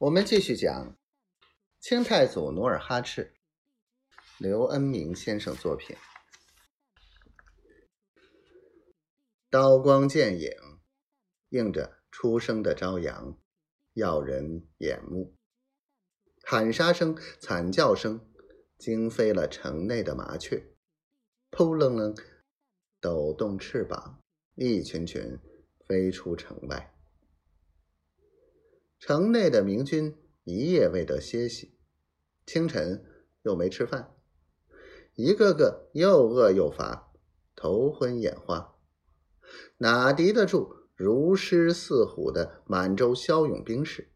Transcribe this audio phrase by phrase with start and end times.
[0.00, 0.96] 我们继续讲
[1.78, 3.34] 清太祖努尔哈赤，
[4.38, 5.94] 刘恩明先生作品。
[9.50, 10.50] 刀光剑影，
[11.50, 13.38] 映着初升的朝阳，
[13.92, 15.36] 耀人眼目。
[16.44, 18.26] 喊杀声、惨叫声，
[18.78, 20.64] 惊飞了城内的麻雀，
[21.50, 22.16] 扑棱棱
[23.02, 24.22] 抖动翅膀，
[24.54, 25.38] 一群群
[25.86, 26.94] 飞出城外。
[29.10, 31.74] 城内的明军一夜未得歇息，
[32.46, 33.04] 清晨
[33.42, 34.14] 又没吃饭，
[35.16, 37.10] 一个个又饿又乏，
[37.56, 38.76] 头昏眼花，
[39.78, 44.12] 哪敌得住如狮似虎的满洲骁勇兵士？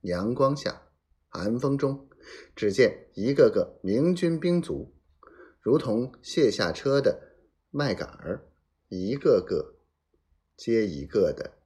[0.00, 0.88] 阳光下，
[1.28, 2.08] 寒风中，
[2.56, 4.92] 只见一个个明军兵卒，
[5.60, 7.36] 如同卸下车的
[7.70, 8.48] 麦秆儿，
[8.88, 9.76] 一个个
[10.56, 11.57] 接一个的。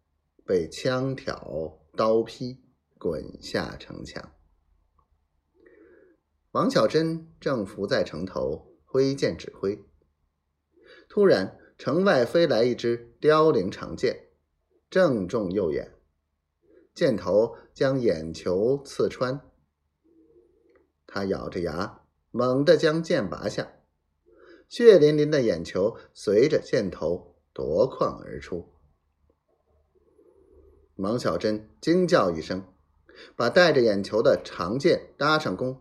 [0.53, 2.61] 被枪挑、刀劈，
[2.99, 4.35] 滚下城墙。
[6.51, 9.83] 王小珍正伏在城头挥剑指挥，
[11.09, 14.29] 突然城外飞来一支凋零长剑，
[14.91, 15.95] 正中右眼，
[16.95, 19.41] 箭头将眼球刺穿。
[21.07, 23.73] 他咬着牙，猛地将剑拔下，
[24.69, 28.69] 血淋淋的眼球随着箭头夺眶而出。
[30.97, 32.65] 王小珍惊叫一声，
[33.35, 35.81] 把带着眼球的长剑搭上弓，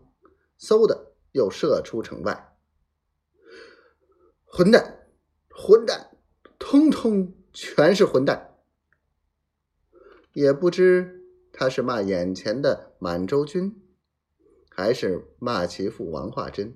[0.58, 2.56] 嗖的又射出城外。
[4.44, 5.06] 混蛋，
[5.50, 6.10] 混蛋，
[6.58, 8.58] 通通全是混蛋！
[10.32, 13.82] 也不知他是骂眼前的满洲军，
[14.70, 16.74] 还是骂其父王化贞，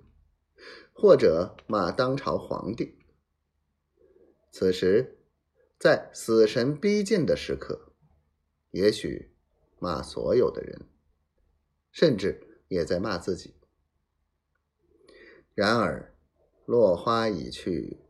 [0.93, 2.99] 或者骂当朝皇帝。
[4.51, 5.19] 此时，
[5.79, 7.86] 在死神逼近的时刻。
[8.77, 9.35] 也许
[9.79, 10.83] 骂所有的人，
[11.91, 13.55] 甚至也在骂自己。
[15.55, 16.15] 然而，
[16.67, 18.01] 落花已去，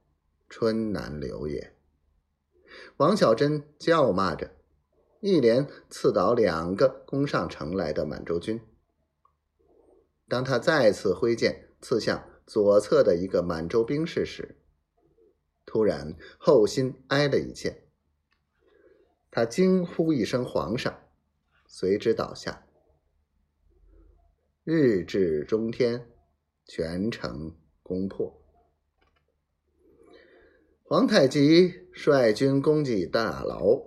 [0.49, 1.77] 春难留也。
[2.97, 4.57] 王小珍叫骂着，
[5.21, 8.61] 一连刺倒两个攻上城来的满洲军。
[10.27, 14.59] 当他再次挥剑刺向左侧的一个满洲兵士时，
[15.65, 17.86] 突然后心挨了一剑。
[19.37, 20.99] 他惊呼一声：“皇上！”
[21.69, 22.67] 随之倒下。
[24.65, 26.09] 日至中天，
[26.65, 28.43] 全城攻破。
[30.85, 33.83] 皇太极率军攻进大牢，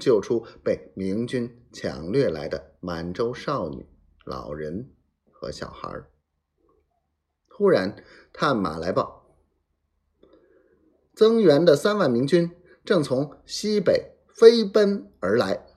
[0.00, 3.86] 救出被明军抢掠来的满洲少女、
[4.24, 4.90] 老人
[5.30, 6.06] 和小孩。
[7.48, 9.36] 忽然，探马来报，
[11.12, 12.50] 增援的三万明军
[12.82, 14.12] 正从西北。
[14.34, 15.73] 飞奔而来。